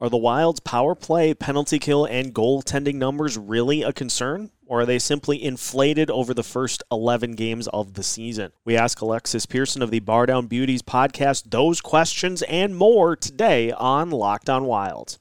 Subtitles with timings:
[0.00, 4.50] Are the Wild's power play, penalty kill, and goaltending numbers really a concern?
[4.66, 8.50] Or are they simply inflated over the first 11 games of the season?
[8.64, 13.70] We ask Alexis Pearson of the Bar Down Beauties podcast those questions and more today
[13.70, 15.18] on Locked On Wild.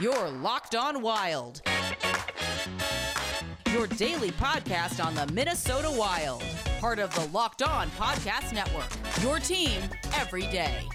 [0.00, 1.62] You're Locked On Wild.
[3.74, 6.44] Your daily podcast on the Minnesota Wild.
[6.78, 8.86] Part of the Locked On Podcast Network.
[9.20, 9.82] Your team
[10.14, 10.86] every day.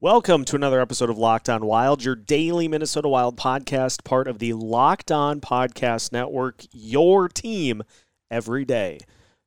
[0.00, 4.38] Welcome to another episode of Locked On Wild, your daily Minnesota Wild podcast, part of
[4.38, 7.82] the Locked On Podcast Network, your team
[8.30, 8.98] every day.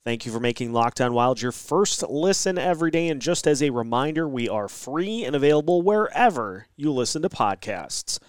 [0.05, 3.07] Thank you for making Locked On Wild your first listen every day.
[3.07, 8.19] And just as a reminder, we are free and available wherever you listen to podcasts.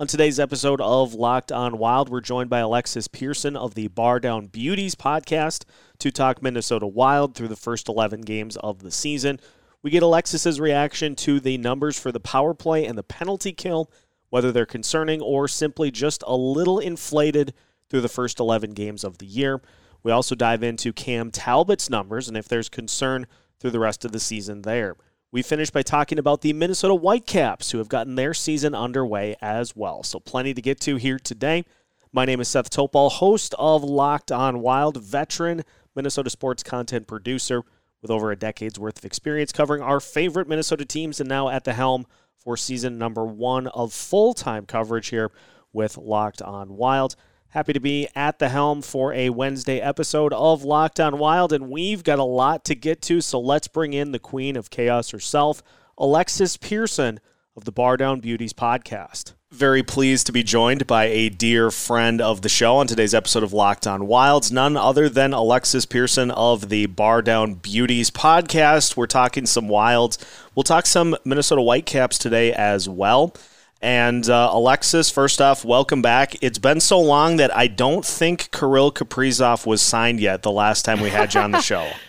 [0.00, 4.18] On today's episode of Locked On Wild, we're joined by Alexis Pearson of the Bar
[4.18, 5.64] Down Beauties podcast
[5.98, 9.38] to talk Minnesota Wild through the first 11 games of the season.
[9.82, 13.90] We get Alexis's reaction to the numbers for the power play and the penalty kill,
[14.30, 17.52] whether they're concerning or simply just a little inflated
[17.90, 19.60] through the first 11 games of the year.
[20.02, 23.26] We also dive into Cam Talbot's numbers and if there's concern
[23.58, 24.96] through the rest of the season there.
[25.32, 29.76] We finish by talking about the Minnesota Whitecaps, who have gotten their season underway as
[29.76, 30.02] well.
[30.02, 31.64] So, plenty to get to here today.
[32.12, 35.62] My name is Seth Topal, host of Locked On Wild, veteran
[35.94, 37.62] Minnesota sports content producer
[38.02, 41.62] with over a decade's worth of experience covering our favorite Minnesota teams, and now at
[41.62, 45.30] the helm for season number one of full time coverage here
[45.72, 47.14] with Locked On Wild.
[47.52, 51.68] Happy to be at the helm for a Wednesday episode of Locked On Wild, and
[51.68, 55.10] we've got a lot to get to, so let's bring in the queen of chaos
[55.10, 55.60] herself,
[55.98, 57.18] Alexis Pearson
[57.56, 59.32] of the Bar Down Beauties podcast.
[59.50, 63.42] Very pleased to be joined by a dear friend of the show on today's episode
[63.42, 68.96] of Locked On Wilds, none other than Alexis Pearson of the Bar Down Beauties podcast.
[68.96, 70.18] We're talking some Wilds.
[70.54, 73.34] We'll talk some Minnesota Whitecaps today as well.
[73.82, 76.42] And uh, Alexis, first off, welcome back.
[76.42, 80.42] It's been so long that I don't think Kirill Kaprizov was signed yet.
[80.42, 81.88] The last time we had you on the show.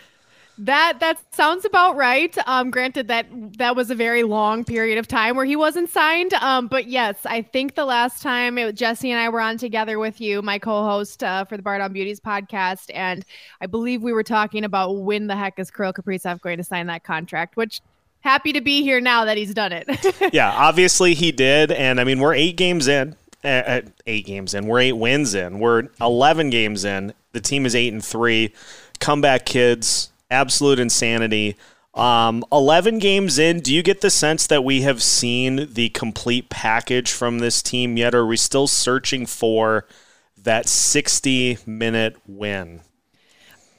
[0.58, 2.38] That that sounds about right.
[2.46, 3.26] Um, granted that
[3.58, 6.36] that was a very long period of time where he wasn't signed.
[6.36, 9.98] Um, but yes, I think the last time it, Jesse and I were on together
[9.98, 13.26] with you, my co-host uh, for the Bar Down Beauties podcast, and
[13.60, 16.86] I believe we were talking about when the heck is Kirill Kaprizov going to sign
[16.88, 17.82] that contract, which
[18.22, 19.88] happy to be here now that he's done it.
[20.34, 23.16] yeah, obviously he did, and I mean we're eight games in.
[23.44, 24.68] Uh, eight games in.
[24.68, 25.60] We're eight wins in.
[25.60, 27.14] We're eleven games in.
[27.34, 28.54] The team is eight and three.
[29.00, 31.58] Comeback kids, absolute insanity.
[31.94, 36.50] Um, 11 games in, do you get the sense that we have seen the complete
[36.50, 38.16] package from this team yet?
[38.16, 39.86] Or are we still searching for
[40.42, 42.82] that 60 minute win?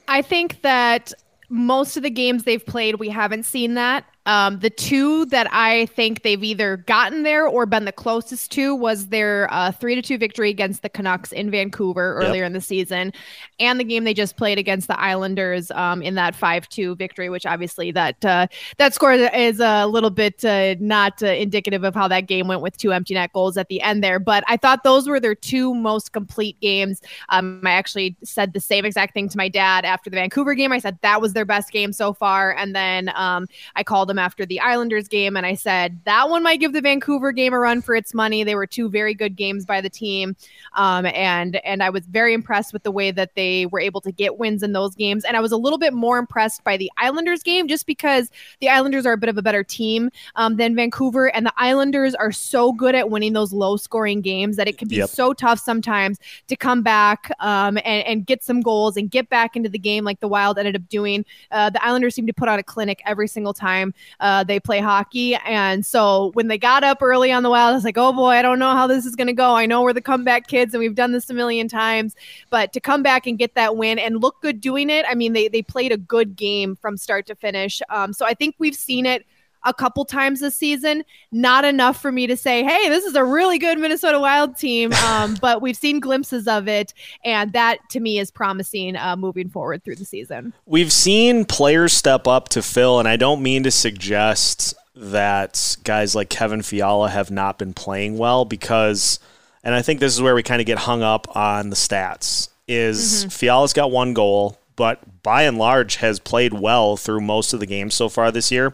[0.08, 1.12] I think that
[1.48, 4.04] most of the games they've played, we haven't seen that.
[4.26, 8.74] Um, the two that I think they've either gotten there or been the closest to
[8.74, 12.46] was their uh, three to two victory against the Canucks in Vancouver earlier yep.
[12.46, 13.12] in the season,
[13.58, 17.30] and the game they just played against the Islanders um, in that five two victory.
[17.30, 18.46] Which obviously that uh,
[18.78, 22.60] that score is a little bit uh, not uh, indicative of how that game went
[22.60, 24.20] with two empty net goals at the end there.
[24.20, 27.00] But I thought those were their two most complete games.
[27.30, 30.70] Um, I actually said the same exact thing to my dad after the Vancouver game.
[30.70, 34.18] I said that was their best game so far, and then um, I called them
[34.18, 37.58] after the Islanders game, and I said that one might give the Vancouver game a
[37.58, 38.44] run for its money.
[38.44, 40.36] They were two very good games by the team,
[40.74, 44.12] um, and and I was very impressed with the way that they were able to
[44.12, 45.24] get wins in those games.
[45.24, 48.30] And I was a little bit more impressed by the Islanders game, just because
[48.60, 52.14] the Islanders are a bit of a better team um, than Vancouver, and the Islanders
[52.14, 55.08] are so good at winning those low scoring games that it can be yep.
[55.08, 56.18] so tough sometimes
[56.48, 60.04] to come back um, and, and get some goals and get back into the game
[60.04, 61.24] like the Wild ended up doing.
[61.50, 64.80] Uh, the Islanders seem to put out a clinic every single time uh, they play
[64.80, 65.34] hockey.
[65.36, 68.28] And so when they got up early on the Wild, I was like, oh boy,
[68.28, 69.54] I don't know how this is going to go.
[69.54, 72.14] I know we're the comeback kids and we've done this a million times,
[72.50, 75.32] but to come back and get that win and look good doing it, I mean,
[75.32, 77.81] they, they played a good game from start to finish.
[77.88, 79.26] Um, so I think we've seen it
[79.64, 81.05] a couple times this season.
[81.31, 84.93] Not enough for me to say, hey, this is a really good Minnesota Wild team.
[85.03, 86.94] Um, but we've seen glimpses of it.
[87.25, 90.55] And that to me is promising uh, moving forward through the season.
[90.64, 96.14] We've seen players step up to fill, and I don't mean to suggest that guys
[96.14, 99.19] like Kevin Fiala have not been playing well because,
[99.64, 102.49] and I think this is where we kind of get hung up on the stats.
[102.69, 103.29] Is mm-hmm.
[103.31, 107.67] Fiala's got one goal, but by and large has played well through most of the
[107.67, 108.73] games so far this year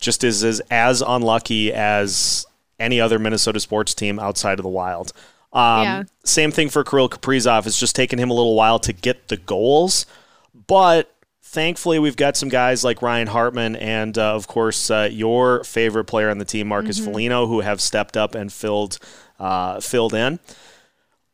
[0.00, 2.46] just is, is as unlucky as
[2.78, 5.12] any other Minnesota sports team outside of the Wild.
[5.52, 6.02] Um, Yeah.
[6.24, 7.66] Same thing for Kirill Kaprizov.
[7.66, 10.06] It's just taken him a little while to get the goals,
[10.66, 15.64] but thankfully we've got some guys like Ryan Hartman and uh, of course uh, your
[15.64, 18.98] favorite player on the team, Marcus Foligno, who have stepped up and filled
[19.40, 20.38] uh, filled in.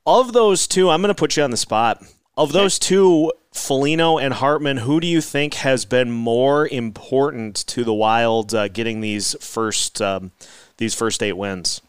[0.07, 2.03] Of those two, I'm going to put you on the spot.
[2.37, 7.83] Of those two, Foligno and Hartman, who do you think has been more important to
[7.83, 10.33] the Wild uh, getting these first um,
[10.77, 11.81] these first eight wins?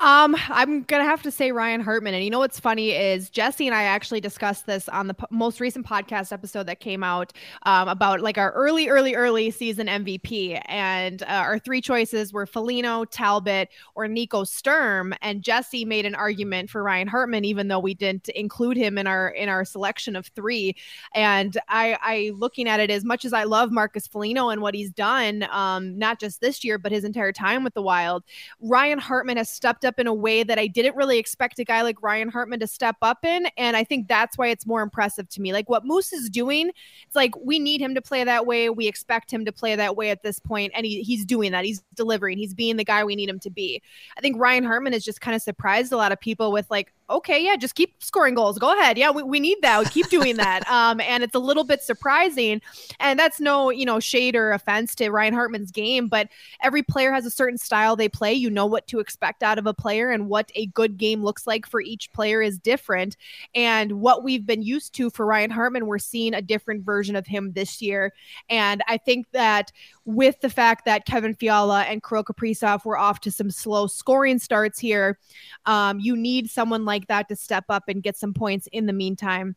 [0.00, 3.66] Um, I'm gonna have to say Ryan Hartman, and you know what's funny is Jesse
[3.66, 7.34] and I actually discussed this on the most recent podcast episode that came out
[7.64, 12.46] um, about like our early, early, early season MVP, and uh, our three choices were
[12.46, 17.78] Foligno, Talbot, or Nico Sturm, and Jesse made an argument for Ryan Hartman, even though
[17.78, 20.74] we didn't include him in our in our selection of three.
[21.14, 24.74] And I, I looking at it as much as I love Marcus Foligno and what
[24.74, 28.24] he's done, um, not just this year but his entire time with the Wild.
[28.60, 31.80] Ryan Hartman has stepped up in a way that I didn't really expect a guy
[31.80, 33.46] like Ryan Hartman to step up in.
[33.56, 35.54] And I think that's why it's more impressive to me.
[35.54, 36.70] Like what Moose is doing,
[37.06, 38.68] it's like we need him to play that way.
[38.68, 41.64] We expect him to play that way at this point, And he, he's doing that.
[41.64, 42.36] He's delivering.
[42.36, 43.80] He's being the guy we need him to be.
[44.18, 46.92] I think Ryan Hartman has just kind of surprised a lot of people with like,
[47.10, 48.58] okay, yeah, just keep scoring goals.
[48.58, 48.96] Go ahead.
[48.96, 49.78] Yeah, we, we need that.
[49.78, 50.62] We keep doing that.
[50.74, 52.60] Um, and it's a little bit surprising.
[52.98, 56.28] And that's no, you know, shade or offense to Ryan Hartman's game, but
[56.62, 58.32] every player has a certain style they play.
[58.32, 61.46] You know what to expect out of a player and what a good game looks
[61.46, 63.16] like for each player is different.
[63.54, 67.26] And what we've been used to for Ryan Hartman, we're seeing a different version of
[67.26, 68.12] him this year.
[68.48, 69.70] And I think that
[70.04, 74.38] with the fact that Kevin Fiala and Kirill Kaprizov were off to some slow scoring
[74.38, 75.18] starts here,
[75.66, 78.92] um, you need someone like that to step up and get some points in the
[78.92, 79.56] meantime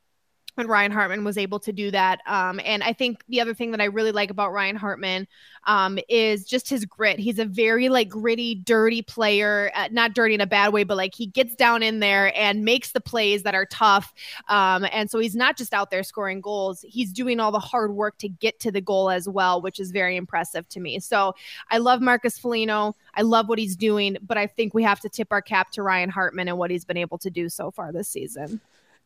[0.58, 2.22] and Ryan Hartman was able to do that.
[2.26, 5.28] Um, and I think the other thing that I really like about Ryan Hartman
[5.66, 7.20] um, is just his grit.
[7.20, 10.98] He's a very like gritty, dirty player, uh, not dirty in a bad way, but
[10.98, 14.14] like he gets down in there and makes the plays that are tough.
[14.50, 17.94] Um, and so he's not just out there scoring goals; he's doing all the hard
[17.94, 21.00] work to get to the goal as well, which is very impressive to me.
[21.00, 21.36] So
[21.70, 22.96] I love Marcus Foligno.
[23.14, 25.84] I love what he's doing, but I think we have to tip our cap to
[25.84, 28.62] Ryan Hartman and what he's been able to do so far this season.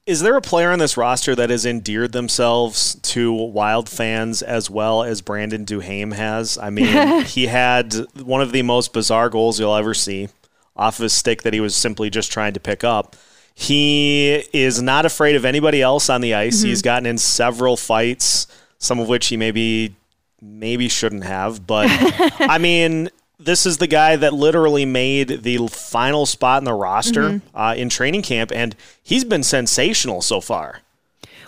[0.08, 4.70] Is there a player on this roster that has endeared themselves to Wild fans as
[4.70, 6.58] well as Brandon Duhaime has?
[6.58, 10.30] I mean, he had one of the most bizarre goals you'll ever see
[10.76, 13.16] off of a stick that he was simply just trying to pick up.
[13.54, 16.60] He is not afraid of anybody else on the ice.
[16.60, 16.68] Mm-hmm.
[16.68, 18.48] He's gotten in several fights,
[18.80, 19.96] some of which he maybe
[20.42, 21.88] maybe shouldn't have, but
[22.40, 23.10] I mean,
[23.44, 27.58] this is the guy that literally made the final spot in the roster mm-hmm.
[27.58, 30.82] uh, in training camp, and he's been sensational so far.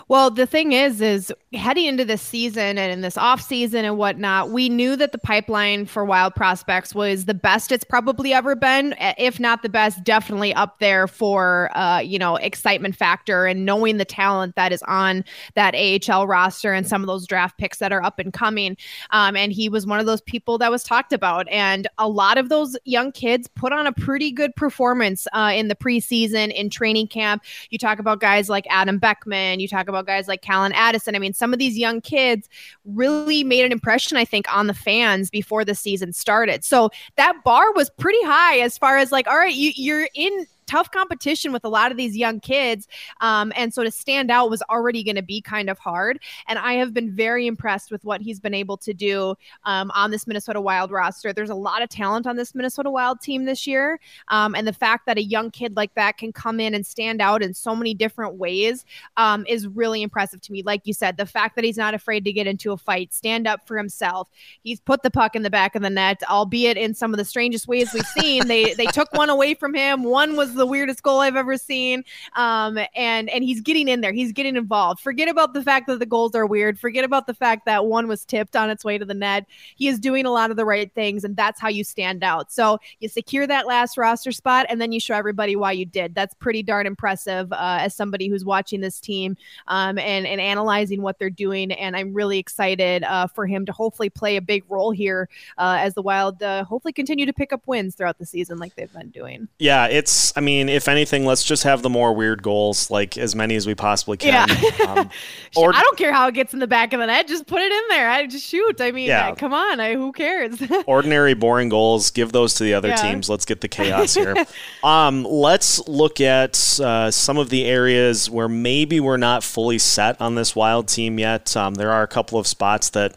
[0.08, 3.96] Well, the thing is, is heading into this season and in this off season and
[3.96, 8.54] whatnot, we knew that the pipeline for wild prospects was the best it's probably ever
[8.54, 8.94] been.
[9.00, 13.96] If not the best, definitely up there for uh, you know, excitement factor and knowing
[13.96, 15.24] the talent that is on
[15.54, 18.76] that AHL roster and some of those draft picks that are up and coming.
[19.10, 21.48] Um, and he was one of those people that was talked about.
[21.48, 25.68] And a lot of those young kids put on a pretty good performance uh, in
[25.68, 27.42] the preseason, in training camp.
[27.70, 31.14] You talk about guys like Adam Beckman, you talk about about guys like Calen Addison.
[31.14, 32.48] I mean, some of these young kids
[32.84, 36.64] really made an impression, I think, on the fans before the season started.
[36.64, 40.46] So that bar was pretty high as far as like, all right, you, you're in
[40.66, 42.88] tough competition with a lot of these young kids.
[43.20, 46.20] Um, and so to stand out was already going to be kind of hard.
[46.48, 50.10] And I have been very impressed with what he's been able to do um, on
[50.10, 51.32] this Minnesota Wild roster.
[51.32, 54.00] There's a lot of talent on this Minnesota Wild team this year.
[54.28, 57.20] Um, and the fact that a young kid like that can come in and stand
[57.20, 58.84] out in so many different ways
[59.16, 60.62] um, is really impressive to me.
[60.62, 63.46] Like you said, the fact that he's not afraid to get into a fight, stand
[63.46, 64.30] up for himself.
[64.62, 67.24] He's put the puck in the back of the net, albeit in some of the
[67.24, 68.48] strangest ways we've seen.
[68.48, 70.02] they they took one away from him.
[70.04, 72.04] One was the weirdest goal I've ever seen.
[72.36, 74.12] Um, and and he's getting in there.
[74.12, 75.00] He's getting involved.
[75.00, 76.78] Forget about the fact that the goals are weird.
[76.78, 79.46] Forget about the fact that one was tipped on its way to the net.
[79.76, 82.52] He is doing a lot of the right things, and that's how you stand out.
[82.52, 86.14] So you secure that last roster spot, and then you show everybody why you did.
[86.14, 89.36] That's pretty darn impressive uh, as somebody who's watching this team
[89.68, 91.72] um, and and analyzing what they're doing.
[91.72, 95.78] And I'm really excited uh, for him to hopefully play a big role here uh,
[95.80, 98.92] as the Wild uh, hopefully continue to pick up wins throughout the season like they've
[98.92, 99.48] been doing.
[99.58, 100.32] Yeah, it's.
[100.36, 103.66] I mean, if anything, let's just have the more weird goals, like as many as
[103.66, 104.48] we possibly can.
[104.48, 104.84] Yeah.
[104.86, 105.10] um,
[105.56, 107.28] or, I don't care how it gets in the back of the net.
[107.28, 108.08] Just put it in there.
[108.08, 108.80] I just shoot.
[108.80, 109.34] I mean, yeah.
[109.34, 109.80] come on.
[109.80, 110.62] I, who cares?
[110.86, 112.10] ordinary, boring goals.
[112.10, 112.96] Give those to the other yeah.
[112.96, 113.28] teams.
[113.28, 114.34] Let's get the chaos here.
[114.84, 120.20] um, let's look at uh, some of the areas where maybe we're not fully set
[120.20, 121.56] on this wild team yet.
[121.56, 123.16] Um, there are a couple of spots that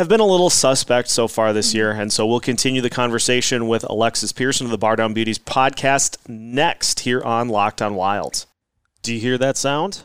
[0.00, 1.90] have been a little suspect so far this year.
[1.90, 6.16] And so we'll continue the conversation with Alexis Pearson of the Bar Down Beauties podcast
[6.26, 8.46] next here on Locked on Wild.
[9.02, 10.04] Do you hear that sound?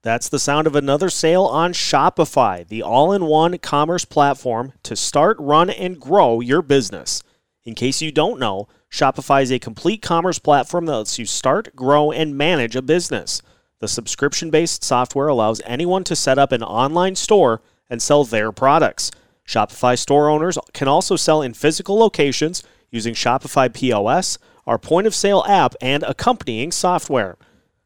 [0.00, 4.96] That's the sound of another sale on Shopify, the all in one commerce platform to
[4.96, 7.22] start, run, and grow your business.
[7.66, 11.76] In case you don't know, Shopify is a complete commerce platform that lets you start,
[11.76, 13.42] grow, and manage a business.
[13.80, 18.52] The subscription based software allows anyone to set up an online store and sell their
[18.52, 19.10] products.
[19.46, 25.14] Shopify store owners can also sell in physical locations using Shopify POS, our point of
[25.14, 27.36] sale app, and accompanying software.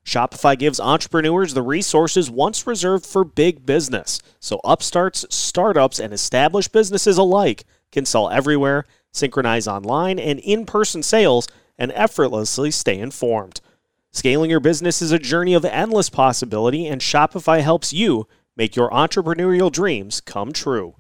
[0.04, 6.72] Shopify gives entrepreneurs the resources once reserved for big business, so upstarts, startups, and established
[6.72, 13.60] businesses alike can sell everywhere, synchronize online and in person sales, and effortlessly stay informed.
[14.12, 18.26] Scaling your business is a journey of endless possibility, and Shopify helps you
[18.56, 20.94] make your entrepreneurial dreams come true.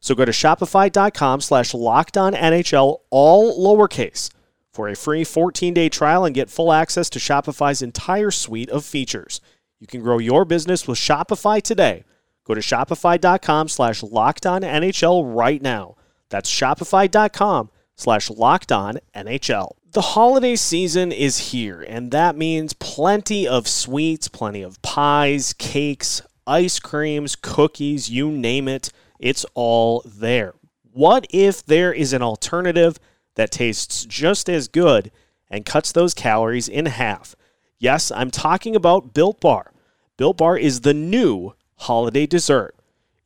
[0.00, 4.30] So go to shopify.com slash NHL, all lowercase,
[4.70, 9.40] for a free 14-day trial and get full access to Shopify's entire suite of features.
[9.80, 12.04] You can grow your business with Shopify today.
[12.44, 15.96] Go to shopify.com slash NHL right now.
[16.28, 19.70] That's shopify.com slash NHL.
[19.92, 26.20] The holiday season is here, and that means plenty of sweets, plenty of pies, cakes,
[26.46, 30.54] ice creams, cookies, you name it, it's all there.
[30.92, 32.98] What if there is an alternative
[33.34, 35.10] that tastes just as good
[35.50, 37.34] and cuts those calories in half?
[37.78, 39.72] Yes, I'm talking about Built Bar.
[40.16, 42.74] Built Bar is the new holiday dessert.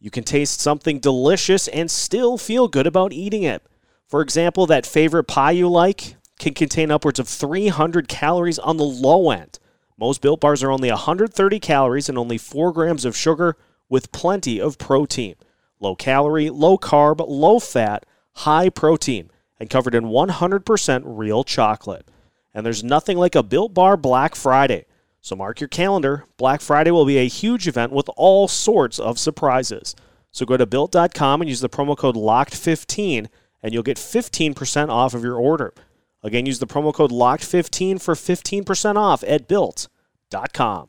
[0.01, 3.63] You can taste something delicious and still feel good about eating it.
[4.07, 8.85] For example, that favorite pie you like can contain upwards of 300 calories on the
[8.85, 9.59] low end.
[9.99, 13.57] Most built bars are only 130 calories and only 4 grams of sugar
[13.89, 15.35] with plenty of protein.
[15.81, 22.09] Low calorie, low carb, low fat, high protein, and covered in 100% real chocolate.
[22.55, 24.87] And there's nothing like a built bar Black Friday.
[25.21, 26.25] So mark your calendar.
[26.37, 29.97] Black Friday will be a huge event with all sorts of surprises.
[30.31, 33.27] So go to built.com and use the promo code LOCKED15
[33.63, 35.75] and you'll get 15% off of your order.
[36.23, 40.89] Again, use the promo code LOCKED15 for 15% off at built.com.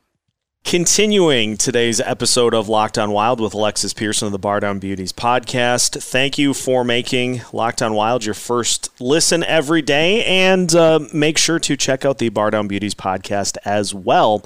[0.66, 5.12] Continuing today's episode of Locked on Wild with Alexis Pearson of the Bar Down Beauties
[5.12, 6.00] podcast.
[6.04, 11.40] Thank you for making Locked on Wild your first listen every day, and uh, make
[11.40, 14.40] sure to check out the Bar Down Beauties podcast as well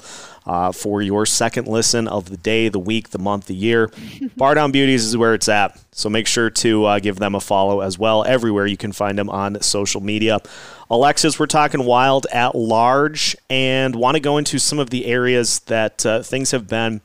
[0.46, 3.90] uh, for your second listen of the day, the week, the month, the year.
[4.36, 5.80] Bar Down Beauties is where it's at.
[5.92, 8.24] So make sure to uh, give them a follow as well.
[8.24, 10.40] Everywhere you can find them on social media.
[10.90, 15.60] Alexis, we're talking wild at large and want to go into some of the areas
[15.60, 17.00] that uh, things have been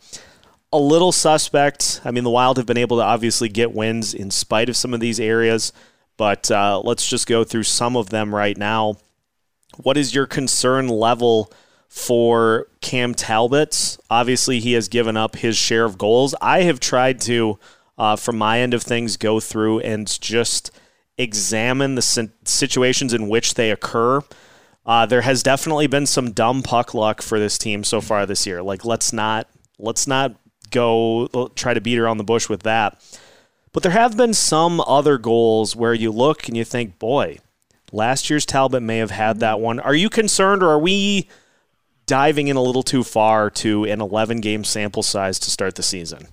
[0.72, 2.02] a little suspect.
[2.06, 4.94] I mean, the Wild have been able to obviously get wins in spite of some
[4.94, 5.74] of these areas,
[6.18, 8.98] but uh, let's just go through some of them right now.
[9.78, 11.52] What is your concern level
[11.90, 13.98] for Cam Talbot?
[14.10, 16.34] Obviously, he has given up his share of goals.
[16.42, 17.60] I have tried to,
[17.98, 20.72] uh, from my end of things, go through and just
[21.18, 24.22] examine the situations in which they occur.
[24.86, 28.48] Uh, there has definitely been some dumb puck luck for this team so far this
[28.48, 28.64] year.
[28.64, 30.36] Like let's not let's not
[30.72, 33.00] go try to beat around the bush with that.
[33.72, 37.38] But there have been some other goals where you look and you think, boy,
[37.92, 39.80] last year's Talbot may have had that one.
[39.80, 41.28] Are you concerned, or are we
[42.10, 45.84] diving in a little too far to an 11 game sample size to start the
[45.84, 46.28] season?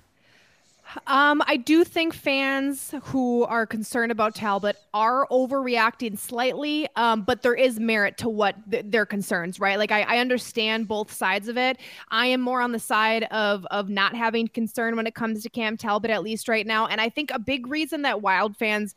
[1.05, 7.43] Um, I do think fans who are concerned about Talbot are overreacting slightly, um, but
[7.43, 9.77] there is merit to what th- their concerns, right?
[9.77, 11.77] Like I, I understand both sides of it.
[12.09, 15.49] I am more on the side of of not having concern when it comes to
[15.49, 16.87] Cam Talbot, at least right now.
[16.87, 18.95] And I think a big reason that Wild fans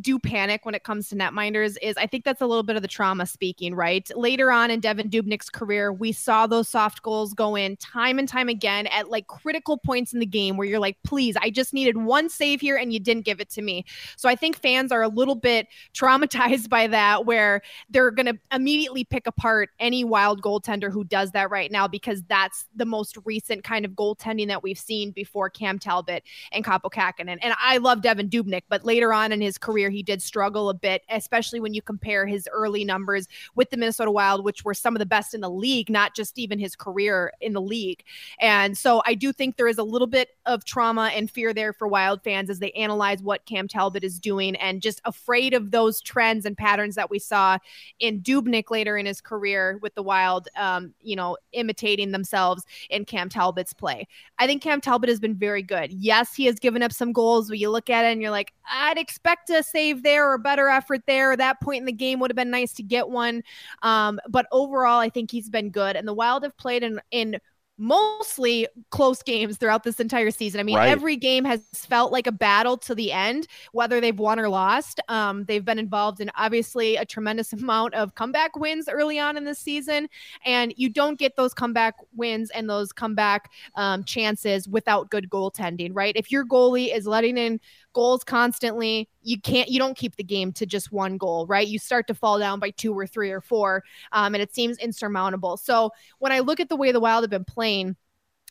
[0.00, 2.82] do panic when it comes to netminders is I think that's a little bit of
[2.82, 4.08] the trauma speaking, right?
[4.14, 8.28] Later on in Devin Dubnyk's career, we saw those soft goals go in time and
[8.28, 11.72] time again at like critical points in the game where you're like, please, I just
[11.72, 13.84] needed one save here and you didn't give it to me.
[14.16, 18.38] So I think fans are a little bit traumatized by that, where they're going to
[18.52, 23.16] immediately pick apart any wild goaltender who does that right now because that's the most
[23.24, 27.38] recent kind of goaltending that we've seen before Cam Talbot and Kaapo Kähkönen.
[27.42, 30.70] And I love Devin Dubnyk, but later on in his career, year, he did struggle
[30.70, 34.74] a bit, especially when you compare his early numbers with the Minnesota Wild, which were
[34.74, 38.04] some of the best in the league, not just even his career in the league.
[38.40, 41.72] And so I do think there is a little bit of trauma and fear there
[41.72, 45.70] for Wild fans as they analyze what Cam Talbot is doing and just afraid of
[45.70, 47.58] those trends and patterns that we saw
[47.98, 53.04] in Dubnyk later in his career with the Wild, um, you know, imitating themselves in
[53.04, 54.06] Cam Talbot's play.
[54.38, 55.92] I think Cam Talbot has been very good.
[55.92, 58.52] Yes, he has given up some goals, but you look at it and you're like,
[58.70, 61.36] I'd expect a save there or better effort there.
[61.36, 63.42] That point in the game would have been nice to get one.
[63.82, 65.96] Um, but overall, I think he's been good.
[65.96, 67.38] And the Wild have played in in
[67.78, 70.58] mostly close games throughout this entire season.
[70.58, 70.88] I mean, right.
[70.88, 75.00] every game has felt like a battle to the end, whether they've won or lost.
[75.08, 79.44] Um, they've been involved in obviously a tremendous amount of comeback wins early on in
[79.44, 80.08] the season,
[80.44, 85.90] and you don't get those comeback wins and those comeback um, chances without good goaltending,
[85.94, 86.16] right?
[86.16, 87.60] If your goalie is letting in
[87.92, 91.66] goals constantly, you can't, you don't keep the game to just one goal, right?
[91.66, 94.78] You start to fall down by two or three or four, um, and it seems
[94.78, 95.56] insurmountable.
[95.56, 97.96] So when I look at the way the Wild have been playing,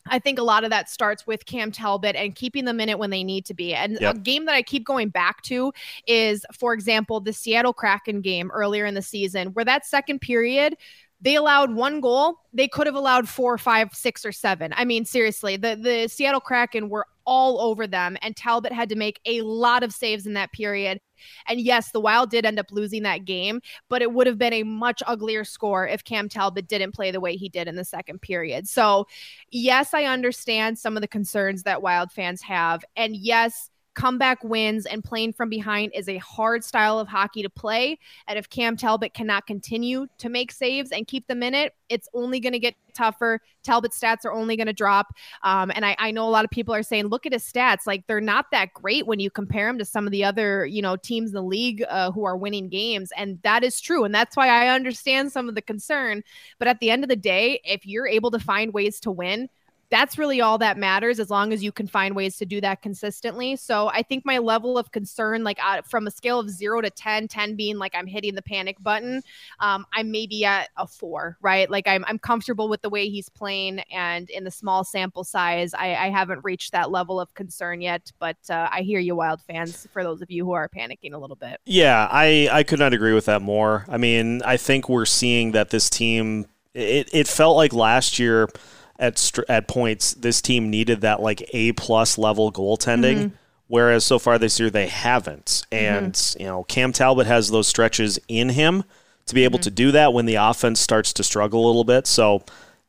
[0.06, 2.98] I think a lot of that starts with Cam Talbot and keeping them in it
[2.98, 3.74] when they need to be.
[3.74, 4.16] And yep.
[4.16, 5.72] a game that I keep going back to
[6.06, 10.76] is, for example, the Seattle Kraken game earlier in the season, where that second period,
[11.20, 12.38] they allowed one goal.
[12.52, 14.72] They could have allowed four, five, six, or seven.
[14.76, 18.96] I mean, seriously, the the Seattle Kraken were all over them, and Talbot had to
[18.96, 20.98] make a lot of saves in that period.
[21.46, 24.54] And yes, the Wild did end up losing that game, but it would have been
[24.54, 27.84] a much uglier score if Cam Talbot didn't play the way he did in the
[27.84, 28.66] second period.
[28.66, 29.06] So,
[29.50, 32.82] yes, I understand some of the concerns that Wild fans have.
[32.96, 37.50] And yes, comeback wins and playing from behind is a hard style of hockey to
[37.50, 37.98] play.
[38.28, 42.08] And if Cam Talbot cannot continue to make saves and keep them in it, it's
[42.14, 43.40] only going to get tougher.
[43.64, 45.08] Talbot's stats are only going to drop.
[45.42, 47.88] Um, and I, I, know a lot of people are saying, look at his stats.
[47.88, 50.80] Like they're not that great when you compare him to some of the other, you
[50.80, 53.10] know, teams in the league uh, who are winning games.
[53.16, 54.04] And that is true.
[54.04, 56.22] And that's why I understand some of the concern.
[56.60, 59.48] But at the end of the day, if you're able to find ways to win,
[59.90, 62.82] that's really all that matters as long as you can find ways to do that
[62.82, 63.56] consistently.
[63.56, 66.90] So I think my level of concern, like uh, from a scale of zero to
[66.90, 69.22] 10, 10 being like I'm hitting the panic button,
[69.60, 71.70] um, I'm maybe at a four, right?
[71.70, 73.80] Like I'm, I'm comfortable with the way he's playing.
[73.90, 78.12] And in the small sample size, I, I haven't reached that level of concern yet.
[78.18, 81.18] But uh, I hear you, Wild fans, for those of you who are panicking a
[81.18, 81.60] little bit.
[81.64, 83.86] Yeah, I, I could not agree with that more.
[83.88, 88.48] I mean, I think we're seeing that this team, it, it felt like last year–
[88.98, 93.16] at at points this team needed that like A plus level goaltending.
[93.16, 93.34] Mm-hmm.
[93.68, 95.84] Whereas so far this year they haven't, mm-hmm.
[95.84, 96.42] and mm-hmm.
[96.42, 98.84] you know Cam Talbot has those stretches in him
[99.26, 99.64] to be able mm-hmm.
[99.64, 102.06] to do that when the offense starts to struggle a little bit.
[102.06, 102.44] So,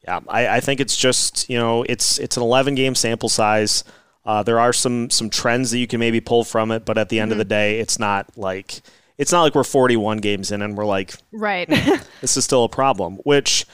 [0.05, 3.83] yeah, I, I think it's just you know it's it's an 11 game sample size.
[4.25, 7.09] Uh, there are some some trends that you can maybe pull from it, but at
[7.09, 7.49] the end of the mm-hmm.
[7.49, 8.81] day, it's not like
[9.17, 11.67] it's not like we're 41 games in and we're like, right,
[12.21, 13.17] this is still a problem.
[13.25, 13.65] Which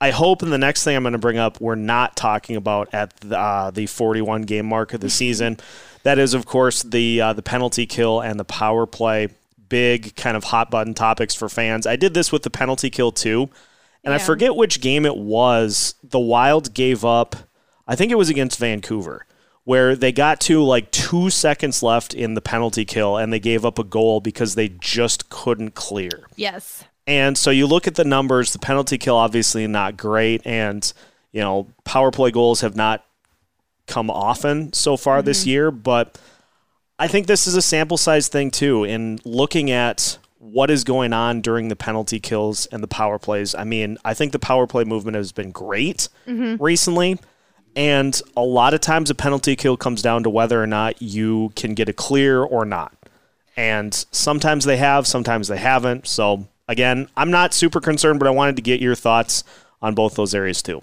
[0.00, 2.88] I hope in the next thing I'm going to bring up, we're not talking about
[2.92, 5.58] at the, uh, the 41 game mark of the season.
[6.04, 9.28] That is, of course, the uh, the penalty kill and the power play.
[9.68, 11.86] Big kind of hot button topics for fans.
[11.86, 13.50] I did this with the penalty kill too,
[14.04, 14.14] and yeah.
[14.14, 15.94] I forget which game it was.
[16.02, 17.36] The Wild gave up.
[17.86, 19.26] I think it was against Vancouver,
[19.64, 23.66] where they got to like two seconds left in the penalty kill, and they gave
[23.66, 26.26] up a goal because they just couldn't clear.
[26.36, 26.84] Yes.
[27.08, 30.92] And so you look at the numbers, the penalty kill obviously not great, and
[31.32, 33.02] you know power play goals have not
[33.86, 35.26] come often so far mm-hmm.
[35.26, 36.20] this year, but
[36.98, 38.84] I think this is a sample size thing too.
[38.84, 43.54] In looking at what is going on during the penalty kills and the power plays,
[43.54, 46.62] I mean, I think the power play movement has been great mm-hmm.
[46.62, 47.18] recently.
[47.74, 51.52] And a lot of times a penalty kill comes down to whether or not you
[51.56, 52.92] can get a clear or not.
[53.56, 56.06] And sometimes they have, sometimes they haven't.
[56.06, 59.44] So again, I'm not super concerned, but I wanted to get your thoughts
[59.82, 60.82] on both those areas too.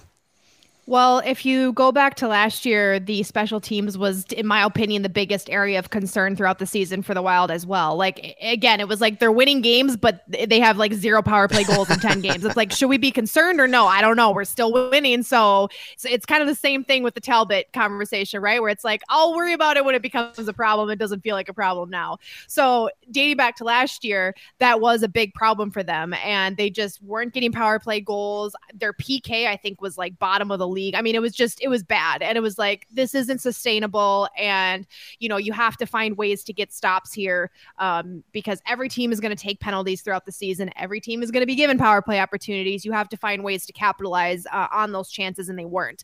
[0.88, 5.02] Well, if you go back to last year, the special teams was, in my opinion,
[5.02, 7.96] the biggest area of concern throughout the season for the Wild as well.
[7.96, 11.64] Like, again, it was like they're winning games, but they have like zero power play
[11.64, 12.46] goals in 10 games.
[12.46, 13.88] It's like, should we be concerned or no?
[13.88, 14.30] I don't know.
[14.30, 15.24] We're still winning.
[15.24, 18.62] So it's, it's kind of the same thing with the Talbot conversation, right?
[18.62, 20.92] Where it's like, I'll worry about it when it becomes a problem.
[20.92, 22.20] It doesn't feel like a problem now.
[22.46, 26.14] So dating back to last year, that was a big problem for them.
[26.24, 28.56] And they just weren't getting power play goals.
[28.76, 30.94] Their PK, I think, was like bottom of the league.
[30.94, 32.22] I mean, it was just, it was bad.
[32.22, 34.30] And it was like, this isn't sustainable.
[34.38, 34.86] And,
[35.20, 39.12] you know, you have to find ways to get stops here um, because every team
[39.12, 40.70] is going to take penalties throughout the season.
[40.76, 42.86] Every team is going to be given power play opportunities.
[42.86, 46.04] You have to find ways to capitalize uh, on those chances, and they weren't.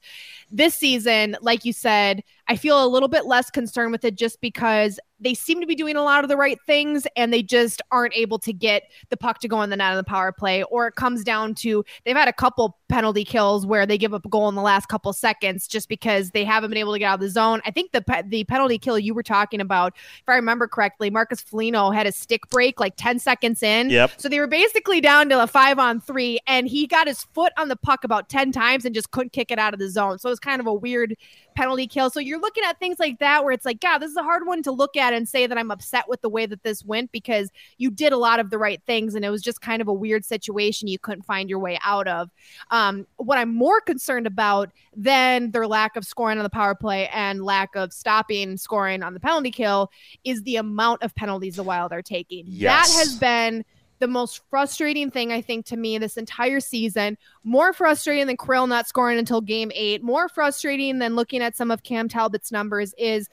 [0.49, 4.41] This season, like you said, I feel a little bit less concerned with it just
[4.41, 7.81] because they seem to be doing a lot of the right things and they just
[7.91, 10.63] aren't able to get the puck to go in the net on the power play.
[10.63, 14.25] Or it comes down to they've had a couple penalty kills where they give up
[14.25, 17.05] a goal in the last couple seconds just because they haven't been able to get
[17.05, 17.61] out of the zone.
[17.65, 21.41] I think the the penalty kill you were talking about, if I remember correctly, Marcus
[21.41, 23.89] Foligno had a stick break like 10 seconds in.
[23.89, 24.11] Yep.
[24.17, 27.53] So they were basically down to a five on three, and he got his foot
[27.57, 30.19] on the puck about 10 times and just couldn't kick it out of the zone.
[30.19, 31.15] So it was kind of a weird
[31.55, 32.09] penalty kill.
[32.09, 34.45] So you're looking at things like that where it's like, God, this is a hard
[34.45, 37.11] one to look at and say that I'm upset with the way that this went
[37.11, 39.87] because you did a lot of the right things and it was just kind of
[39.87, 42.29] a weird situation you couldn't find your way out of.
[42.69, 47.07] Um, what I'm more concerned about than their lack of scoring on the power play
[47.09, 49.91] and lack of stopping scoring on the penalty kill
[50.23, 52.45] is the amount of penalties the Wild are taking.
[52.47, 52.93] Yes.
[52.93, 53.65] That has been
[54.01, 57.17] the most frustrating thing I think to me this entire season.
[57.43, 60.03] More frustrating than Kirill not scoring until game eight.
[60.03, 63.29] More frustrating than looking at some of Cam Talbot's numbers is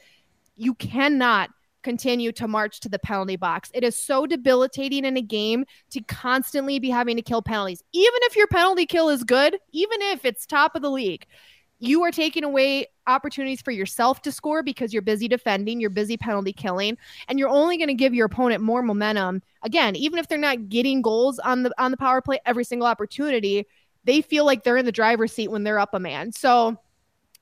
[0.56, 1.50] you cannot
[1.88, 3.70] continue to march to the penalty box.
[3.72, 7.82] It is so debilitating in a game to constantly be having to kill penalties.
[7.94, 11.24] Even if your penalty kill is good, even if it's top of the league,
[11.78, 16.18] you are taking away opportunities for yourself to score because you're busy defending, you're busy
[16.18, 19.40] penalty killing, and you're only going to give your opponent more momentum.
[19.62, 22.86] Again, even if they're not getting goals on the on the power play every single
[22.86, 23.66] opportunity,
[24.04, 26.32] they feel like they're in the driver's seat when they're up a man.
[26.32, 26.76] So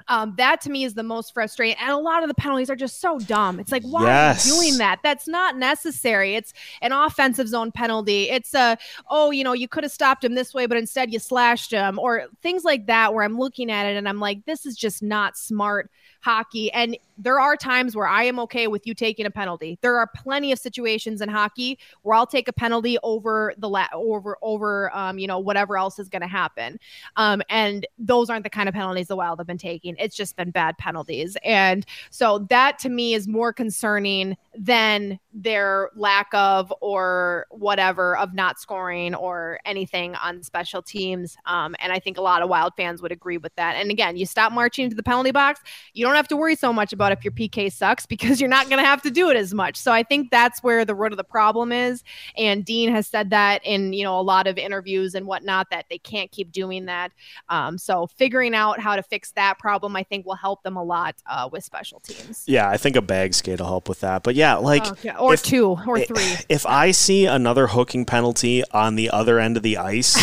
[0.09, 1.77] um, that to me is the most frustrating.
[1.81, 3.59] And a lot of the penalties are just so dumb.
[3.59, 4.47] It's like, why Yes.
[4.47, 5.01] are you doing that?
[5.03, 6.35] That's not necessary.
[6.35, 8.31] It's an offensive zone penalty.
[8.31, 8.79] It's a,
[9.11, 11.99] oh, you know, you could have stopped him this way, but instead you slashed him,
[11.99, 15.03] or things like that, where I'm looking at it and I'm like, this is just
[15.03, 15.91] not smart
[16.27, 16.73] hockey.
[16.73, 19.79] And there are times where I am okay with you taking a penalty.
[19.81, 23.87] There are plenty of situations in hockey where I'll take a penalty over the la-
[23.93, 26.81] over over um, you know whatever else is going to happen.
[27.15, 29.95] Um, and those aren't the kind of penalties the Wild have been taking.
[30.01, 35.91] It's just been bad penalties, and so that to me is more concerning than their
[35.95, 41.37] lack of or whatever of not scoring or anything on special teams.
[41.45, 43.77] Um, and I think a lot of Wild fans would agree with that.
[43.77, 45.61] And again, you stop marching into the penalty box,
[45.93, 48.69] you don't have to worry so much about if your PK sucks because you're not
[48.69, 49.77] going to have to do it as much.
[49.77, 52.03] So I think that's where the root of the problem is.
[52.37, 55.87] And Dean has said that in you know a lot of interviews and whatnot that
[55.91, 57.13] they can't keep doing that.
[57.49, 60.83] Um, so figuring out how to fix that problem, I think, will help them a
[60.83, 62.45] lot uh, with special teams.
[62.47, 64.23] Yeah, I think a bag skate will help with that.
[64.23, 65.13] But yeah, like oh, Okay.
[65.19, 66.35] Or if- two or three.
[66.49, 70.17] If I see another hooking penalty on the other end of the ice,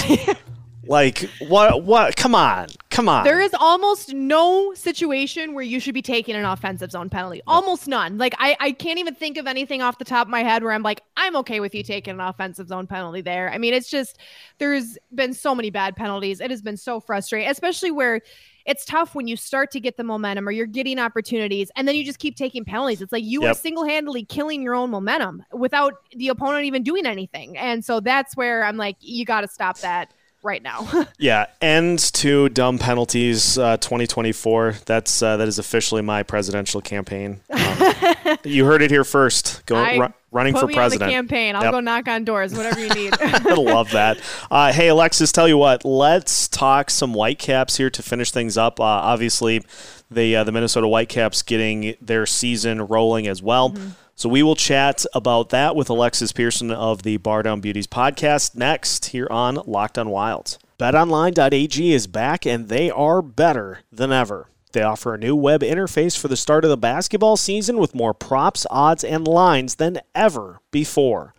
[0.86, 1.83] like what?
[1.83, 2.15] What?
[2.15, 3.23] Come on, come on.
[3.23, 7.41] There is almost no situation where you should be taking an offensive zone penalty.
[7.47, 8.17] Almost none.
[8.17, 10.73] Like I, I can't even think of anything off the top of my head where
[10.73, 13.51] I'm like, I'm okay with you taking an offensive zone penalty there.
[13.51, 14.17] I mean, it's just
[14.57, 16.41] there's been so many bad penalties.
[16.41, 18.21] It has been so frustrating, especially where
[18.65, 21.95] it's tough when you start to get the momentum or you're getting opportunities and then
[21.95, 23.02] you just keep taking penalties.
[23.02, 27.58] It's like you are single-handedly killing your own momentum without the opponent even doing anything.
[27.58, 30.88] And so that's where I'm like, you got to stop that right now.
[31.17, 33.58] Yeah, end to dumb penalties.
[33.58, 34.76] Uh, 2024.
[34.86, 37.39] That's uh, that is officially my presidential campaign.
[37.49, 39.65] Um, you heard it here first.
[39.65, 41.11] Go I- running Put for president.
[41.11, 41.55] campaign.
[41.55, 41.71] I'll Yep.
[41.71, 43.13] go knock on doors, whatever you need.
[43.21, 44.17] I love that.
[44.51, 48.79] Uh, hey, Alexis, tell you what, let's talk some Whitecaps here to finish things up.
[48.79, 49.63] Uh, obviously,
[50.11, 53.73] the uh, the Minnesota Whitecaps getting their season rolling as well.
[54.15, 58.55] So we will chat about that with Alexis Pearson of the Bar Down Beauties podcast
[58.55, 60.59] next here on Locked on Wilds.
[60.79, 64.47] BetOnline.ag is back and they are better than ever.
[64.73, 68.15] They offer a new web interface for the start of the basketball season with more
[68.15, 71.36] props, odds, and lines than ever before.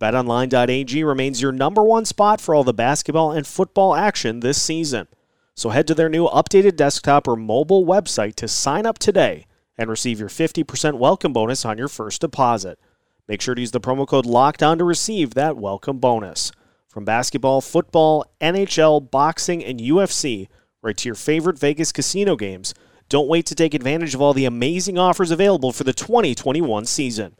[0.00, 5.08] BetOnline.ag remains your number one spot for all the basketball and football action this season.
[5.54, 9.44] So head to their new updated desktop or mobile website to sign up today
[9.76, 12.78] and receive your 50% welcome bonus on your first deposit.
[13.28, 16.50] Make sure to use the promo code LOCKDOWN to receive that welcome bonus.
[16.88, 20.48] From basketball, football, NHL, boxing, and UFC,
[20.82, 22.74] right to your favorite Vegas casino games,
[23.08, 27.36] don't wait to take advantage of all the amazing offers available for the 2021 season.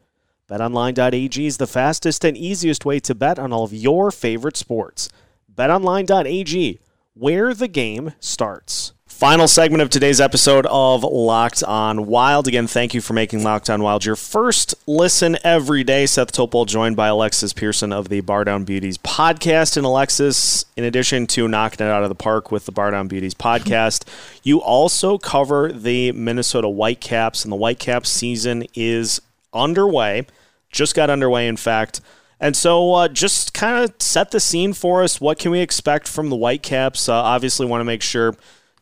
[0.50, 5.08] BetOnline.ag is the fastest and easiest way to bet on all of your favorite sports.
[5.54, 6.80] BetOnline.ag,
[7.14, 8.92] where the game starts.
[9.20, 12.48] Final segment of today's episode of Locked On Wild.
[12.48, 16.06] Again, thank you for making Locked On Wild your first listen every day.
[16.06, 19.76] Seth Topol joined by Alexis Pearson of the Bar Down Beauties podcast.
[19.76, 23.08] And Alexis, in addition to knocking it out of the park with the Bar Down
[23.08, 24.08] Beauties podcast,
[24.42, 29.20] you also cover the Minnesota Whitecaps, and the Whitecaps season is
[29.52, 30.26] underway.
[30.72, 32.00] Just got underway, in fact.
[32.40, 35.20] And so, uh, just kind of set the scene for us.
[35.20, 37.06] What can we expect from the Whitecaps?
[37.06, 38.34] Uh, obviously, want to make sure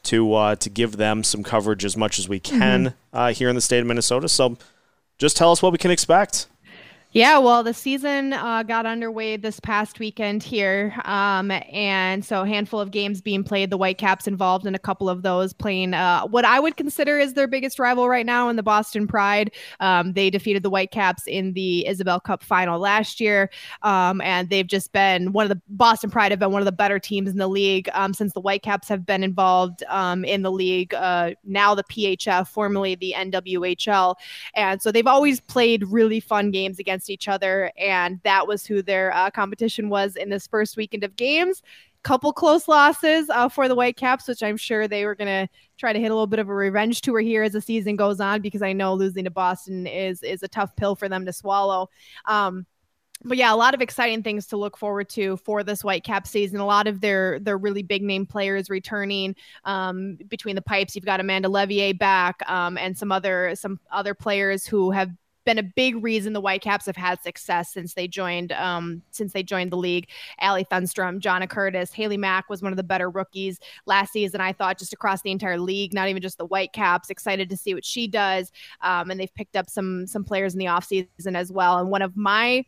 [0.05, 3.55] to uh, to give them some coverage as much as we can uh, here in
[3.55, 4.29] the state of Minnesota.
[4.29, 4.57] So,
[5.19, 6.47] just tell us what we can expect.
[7.13, 10.95] Yeah, well, the season uh, got underway this past weekend here.
[11.07, 13.71] Um, and so a handful of games being played.
[13.71, 17.33] The Whitecaps involved in a couple of those, playing uh, what I would consider is
[17.33, 19.53] their biggest rival right now in the Boston Pride.
[19.81, 23.49] Um, they defeated the Whitecaps in the Isobel Cup final last year.
[23.83, 26.73] Um, and they've just been one of the Boston Pride have been one of the
[26.73, 30.53] better teams in the league um, since the Whitecaps have been involved um, in the
[30.53, 30.93] league.
[30.93, 34.15] Uh, now the PHF, formerly the NWHL.
[34.55, 38.83] And so they've always played really fun games against each other, and that was who
[38.83, 41.63] their uh, competition was in this first weekend of games.
[42.05, 45.93] Couple close losses uh, for the Whitecaps, which I'm sure they were going to try
[45.93, 48.41] to hit a little bit of a revenge tour here as the season goes on,
[48.41, 51.91] because I know losing to Boston is is a tough pill for them to swallow.
[52.25, 52.67] Um,
[53.25, 56.61] but yeah, a lot of exciting things to look forward to for this Whitecap season.
[56.61, 60.95] A lot of their their really big name players returning um, between the pipes.
[60.95, 65.11] You've got Amanda Leveille back, um, and some other some other players who have
[65.49, 69.43] been a big reason the Whitecaps have had success since they joined um, since they
[69.43, 70.07] joined the league.
[70.41, 74.43] Allie Thunstrom, Jonna Curtis, Haley Mack was one of the better rookies last season.
[74.43, 77.09] I thought just across the entire league, not even just the Whitecaps.
[77.09, 80.59] Excited to see what she does, um, and they've picked up some some players in
[80.59, 81.79] the offseason as well.
[81.79, 82.63] And one of my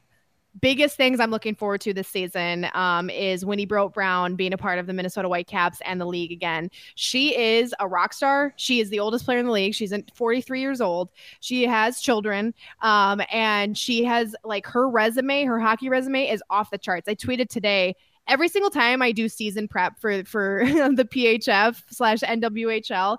[0.61, 4.59] biggest things I'm looking forward to this season um, is Winny Brodt Brown being a
[4.59, 6.71] part of the Minnesota Whitecaps and the league again.
[6.95, 8.53] She is a rock star.
[8.57, 9.75] She is the oldest player in the league.
[9.75, 11.11] She's 43 years old.
[11.41, 16.71] She has children, um, and she has like her resume, her hockey resume is off
[16.71, 17.09] the charts.
[17.09, 17.95] I tweeted today
[18.31, 23.19] every single time I do season prep for for the PHF slash NWHL,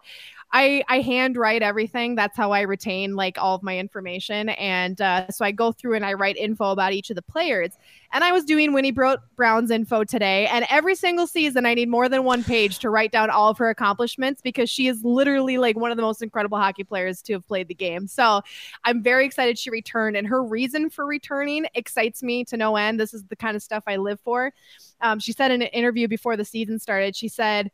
[0.53, 2.15] I I handwrite everything.
[2.15, 5.95] That's how I retain like all of my information, and uh, so I go through
[5.95, 7.71] and I write info about each of the players.
[8.13, 11.87] And I was doing Winnie Bro- Brown's info today, and every single season I need
[11.87, 15.57] more than one page to write down all of her accomplishments because she is literally
[15.57, 18.07] like one of the most incredible hockey players to have played the game.
[18.07, 18.41] So
[18.83, 22.99] I'm very excited she returned, and her reason for returning excites me to no end.
[22.99, 24.51] This is the kind of stuff I live for.
[24.99, 27.71] Um, she said in an interview before the season started, she said.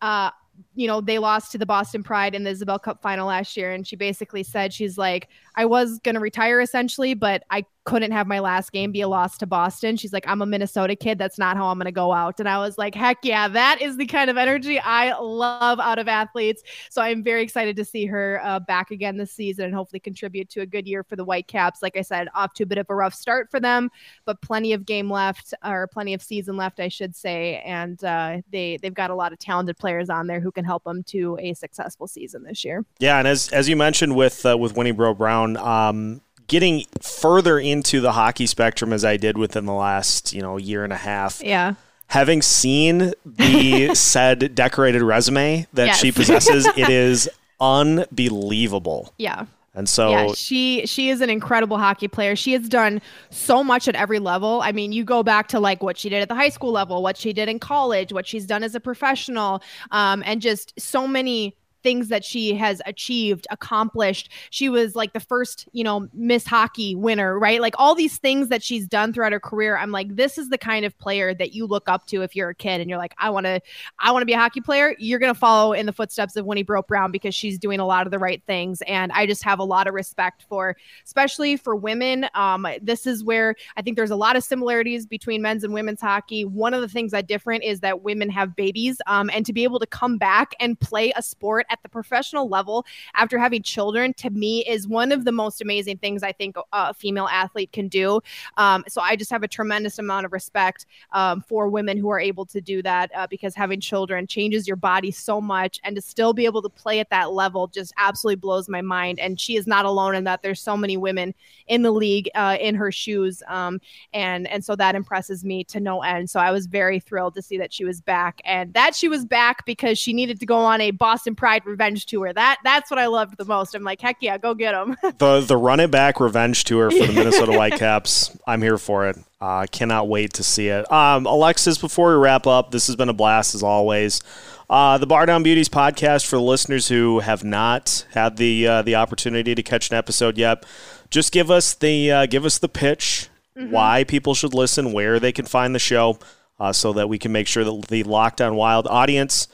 [0.00, 0.30] Uh,
[0.74, 3.72] you know, they lost to the Boston Pride in the Isobel Cup final last year.
[3.72, 8.12] And she basically said, she's like, I was going to retire essentially, but I couldn't
[8.12, 9.96] have my last game be a loss to Boston.
[9.96, 11.18] She's like, I'm a Minnesota kid.
[11.18, 12.38] That's not how I'm going to go out.
[12.38, 15.98] And I was like, heck yeah, that is the kind of energy I love out
[15.98, 16.62] of athletes.
[16.90, 20.50] So I'm very excited to see her uh, back again this season and hopefully contribute
[20.50, 21.82] to a good year for the Whitecaps.
[21.82, 23.90] Like I said, off to a bit of a rough start for them,
[24.24, 27.62] but plenty of game left or plenty of season left, I should say.
[27.64, 30.84] And uh, they, they've got a lot of talented players on there who can help
[30.84, 32.84] them to a successful season this year.
[32.98, 33.18] Yeah.
[33.18, 38.00] And as, as you mentioned with, uh, with Winny Brodt Brown, um, getting further into
[38.00, 41.40] the hockey spectrum as I did within the last, you know, year and a half.
[41.40, 41.74] Yeah.
[42.08, 46.00] Having seen the said decorated resume that yes.
[46.00, 49.14] she possesses, it is unbelievable.
[49.16, 49.46] Yeah.
[49.74, 52.34] And so yeah, she she is an incredible hockey player.
[52.34, 54.60] She has done so much at every level.
[54.62, 57.04] I mean, you go back to like what she did at the high school level,
[57.04, 61.06] what she did in college, what she's done as a professional, um, and just so
[61.06, 64.30] many things that she has achieved, accomplished.
[64.50, 67.60] She was like the first, you know, Miss Hockey winner, right?
[67.60, 69.76] Like all these things that she's done throughout her career.
[69.76, 72.50] I'm like, this is the kind of player that you look up to if you're
[72.50, 73.60] a kid and you're like, I want to,
[73.98, 74.94] I want to be a hockey player.
[74.98, 77.86] You're going to follow in the footsteps of Winny Brodt Brown because she's doing a
[77.86, 78.82] lot of the right things.
[78.82, 82.26] And I just have a lot of respect for, especially for women.
[82.34, 86.00] Um, this is where I think there's a lot of similarities between men's and women's
[86.00, 86.44] hockey.
[86.44, 89.64] One of the things that different is that women have babies, um, and to be
[89.64, 94.12] able to come back and play a sport at the professional level after having children
[94.14, 97.88] to me is one of the most amazing things I think a female athlete can
[97.88, 98.20] do.
[98.56, 102.20] Um, so I just have a tremendous amount of respect um, for women who are
[102.20, 106.02] able to do that uh, because having children changes your body so much and to
[106.02, 109.18] still be able to play at that level just absolutely blows my mind.
[109.20, 110.42] And she is not alone in that.
[110.42, 111.34] There's so many women
[111.66, 113.42] in the league uh, in her shoes.
[113.48, 113.80] Um,
[114.12, 116.30] and, and so that impresses me to no end.
[116.30, 119.24] So I was very thrilled to see that she was back and that she was
[119.24, 122.32] back because she needed to go on a Boston Pride revenge tour.
[122.32, 123.74] That that's what I loved the most.
[123.74, 124.96] I'm like, heck yeah, go get them.
[125.18, 128.36] the the run it back revenge tour for the Minnesota Whitecaps.
[128.46, 129.18] I'm here for it.
[129.40, 130.90] I uh, cannot wait to see it.
[130.92, 134.20] Um, Alexis, before we wrap up, this has been a blast as always.
[134.68, 138.82] Uh, the Bar Down Beauties podcast for the listeners who have not had the uh,
[138.82, 140.64] the opportunity to catch an episode yet.
[141.10, 143.28] Just give us the uh, give us the pitch.
[143.58, 143.72] Mm-hmm.
[143.72, 146.20] Why people should listen, where they can find the show,
[146.60, 149.48] uh, so that we can make sure that the Locked On Wild audience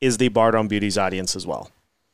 [0.00, 1.70] is the Bar Down Beauties audience as well.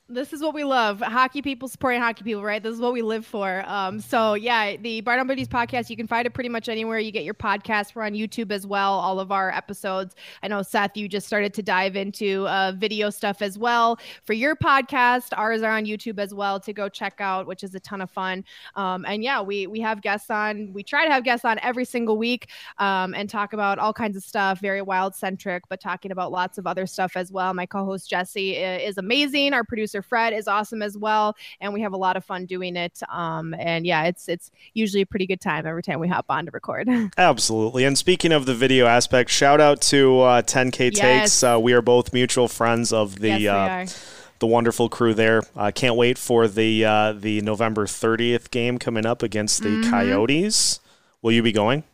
[0.09, 1.01] This is what we love.
[1.01, 2.63] Hockey people supporting hockey people, right?
[2.63, 3.65] This is what we live for.
[3.67, 7.01] Um, so yeah, the Bar Down Beauties podcast, you can find it pretty much anywhere
[7.01, 7.97] you get your podcast.
[7.97, 10.15] We're on YouTube as well, all of our episodes.
[10.45, 14.33] I know Seth, you just started to dive into uh, video stuff as well for
[14.33, 15.31] your podcast.
[15.37, 18.09] Ours are on YouTube as well to go check out, which is a ton of
[18.09, 18.45] fun.
[18.77, 20.73] Um, and yeah, we we have guests on.
[20.73, 24.17] We try to have guests on every single week um, and talk about all kinds
[24.17, 27.53] of stuff, very wild centric, but talking about lots of other stuff as well.
[27.55, 29.53] My co-host Jesse is amazing.
[29.53, 32.77] Our producer Fred is awesome as well, and we have a lot of fun doing
[32.77, 33.01] it.
[33.09, 36.47] Um, and yeah, it's it's usually a pretty good time every time we hop on
[36.47, 36.89] to record.
[37.19, 37.85] Absolutely.
[37.85, 41.01] And speaking of the video aspect, shout out to uh, 10K yes.
[41.01, 41.43] Takes.
[41.43, 43.39] Uh, we are both mutual friends of the.
[43.41, 45.43] Yes, uh, the wonderful crew there.
[45.55, 49.71] I uh, can't wait for the uh, the November 30th game coming up against the
[49.71, 49.91] mm-hmm.
[49.91, 50.81] Coyotes.
[51.23, 51.85] Will you be going?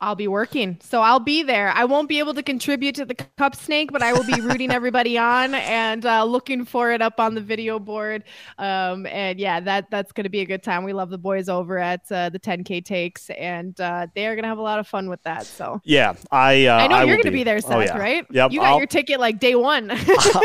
[0.00, 0.78] I'll be working.
[0.80, 1.70] So I'll be there.
[1.70, 4.70] I won't be able to contribute to the cup snake, but I will be rooting
[4.70, 8.22] everybody on and uh, looking for it up on the video board.
[8.58, 10.84] Um, and yeah, that that's going to be a good time.
[10.84, 14.44] We love the boys over at uh, the 10K takes, and uh, they are going
[14.44, 15.46] to have a lot of fun with that.
[15.46, 17.38] So yeah, I uh, I know I you're going to be.
[17.38, 17.44] be.
[17.44, 17.98] there, oh, Seth, oh, yeah.
[17.98, 18.26] right?
[18.30, 18.52] Yep.
[18.52, 18.78] You got I'll...
[18.78, 19.90] your ticket like day one.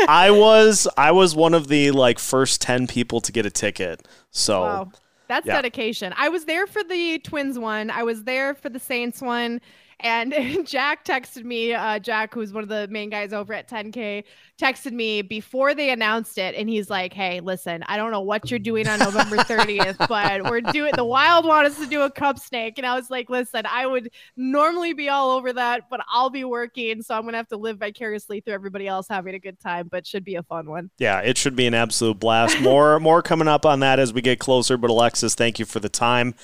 [0.08, 4.06] I was I was one of the like first 10 people to get a ticket.
[4.30, 4.92] So wow.
[5.28, 5.54] That's yeah.
[5.54, 6.14] dedication.
[6.16, 7.90] I was there for the Twins one.
[7.90, 9.60] I was there for the Saints one.
[10.00, 10.34] And
[10.66, 14.24] Jack texted me, uh, Jack, who's one of the main guys over at 10K,
[14.60, 16.54] texted me before they announced it.
[16.54, 20.44] And he's like, Hey, listen, I don't know what you're doing on November 30th, but
[20.50, 22.78] we're doing the Wild want us to do a cup snake.
[22.78, 26.44] And I was like, Listen, I would normally be all over that, but I'll be
[26.44, 27.02] working.
[27.02, 29.88] So I'm going to have to live vicariously through everybody else having a good time,
[29.88, 30.90] but should be a fun one.
[30.98, 32.60] Yeah, it should be an absolute blast.
[32.60, 34.76] More, more coming up on that as we get closer.
[34.76, 36.34] But Alexis, thank you for the time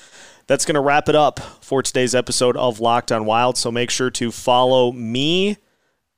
[0.47, 3.57] that's going to wrap it up for today's episode of Locked on Wild.
[3.57, 5.57] So make sure to follow me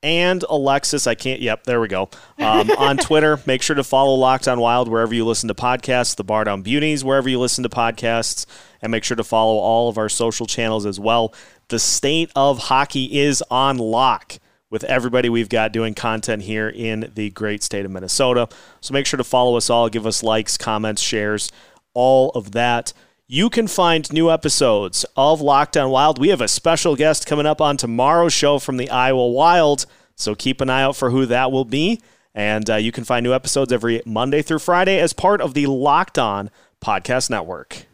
[0.03, 1.07] and Alexis.
[1.07, 2.09] I can't, yep, there we go.
[2.37, 6.15] Um, on Twitter, make sure to follow Locked on Wild wherever you listen to podcasts,
[6.15, 8.45] the Bar Down Beauties, wherever you listen to podcasts,
[8.81, 11.33] and make sure to follow all of our social channels as well.
[11.69, 14.37] The state of hockey is on lock
[14.69, 18.49] with everybody we've got doing content here in the great state of Minnesota.
[18.81, 21.51] So make sure to follow us all, give us likes, comments, shares,
[21.93, 22.91] all of that.
[23.27, 26.19] You can find new episodes of Locked On Wild.
[26.19, 30.35] We have a special guest coming up on tomorrow's show from the Iowa Wild, so
[30.35, 32.01] keep an eye out for who that will be.
[32.35, 35.67] And uh, you can find new episodes every Monday through Friday as part of the
[35.67, 36.49] Locked On
[36.81, 37.85] Podcast Network.